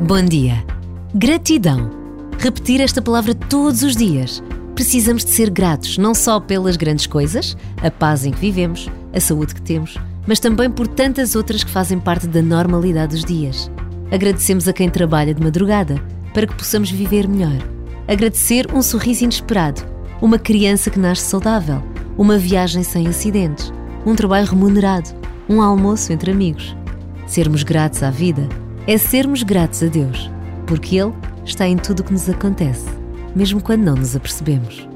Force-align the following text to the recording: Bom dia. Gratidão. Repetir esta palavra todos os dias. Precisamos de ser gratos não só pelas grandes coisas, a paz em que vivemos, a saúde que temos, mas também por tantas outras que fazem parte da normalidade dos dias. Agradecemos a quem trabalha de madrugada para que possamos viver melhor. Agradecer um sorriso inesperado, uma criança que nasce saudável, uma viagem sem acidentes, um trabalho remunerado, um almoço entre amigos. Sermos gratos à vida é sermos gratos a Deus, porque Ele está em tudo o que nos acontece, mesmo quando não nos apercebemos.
Bom 0.00 0.20
dia. 0.24 0.64
Gratidão. 1.14 1.88
Repetir 2.38 2.80
esta 2.80 3.00
palavra 3.00 3.34
todos 3.34 3.82
os 3.82 3.94
dias. 3.94 4.42
Precisamos 4.74 5.24
de 5.24 5.30
ser 5.30 5.48
gratos 5.48 5.96
não 5.96 6.12
só 6.12 6.40
pelas 6.40 6.76
grandes 6.76 7.06
coisas, 7.06 7.56
a 7.80 7.88
paz 7.88 8.24
em 8.24 8.32
que 8.32 8.40
vivemos, 8.40 8.90
a 9.14 9.20
saúde 9.20 9.54
que 9.54 9.62
temos, 9.62 9.96
mas 10.26 10.40
também 10.40 10.68
por 10.68 10.88
tantas 10.88 11.36
outras 11.36 11.62
que 11.62 11.70
fazem 11.70 12.00
parte 12.00 12.26
da 12.26 12.42
normalidade 12.42 13.14
dos 13.14 13.24
dias. 13.24 13.70
Agradecemos 14.10 14.66
a 14.66 14.72
quem 14.72 14.90
trabalha 14.90 15.34
de 15.34 15.42
madrugada 15.42 16.02
para 16.34 16.48
que 16.48 16.56
possamos 16.56 16.90
viver 16.90 17.28
melhor. 17.28 17.58
Agradecer 18.08 18.66
um 18.74 18.82
sorriso 18.82 19.22
inesperado, 19.22 19.82
uma 20.20 20.38
criança 20.38 20.90
que 20.90 20.98
nasce 20.98 21.26
saudável, 21.26 21.80
uma 22.18 22.38
viagem 22.38 22.82
sem 22.82 23.06
acidentes, 23.06 23.72
um 24.04 24.16
trabalho 24.16 24.48
remunerado, 24.48 25.10
um 25.48 25.62
almoço 25.62 26.12
entre 26.12 26.32
amigos. 26.32 26.74
Sermos 27.26 27.62
gratos 27.62 28.02
à 28.02 28.10
vida 28.10 28.48
é 28.86 28.98
sermos 28.98 29.42
gratos 29.42 29.82
a 29.82 29.86
Deus, 29.86 30.30
porque 30.66 30.96
Ele 30.96 31.12
está 31.44 31.68
em 31.68 31.76
tudo 31.76 32.00
o 32.00 32.04
que 32.04 32.12
nos 32.12 32.28
acontece, 32.28 32.88
mesmo 33.34 33.62
quando 33.62 33.82
não 33.82 33.94
nos 33.94 34.16
apercebemos. 34.16 34.88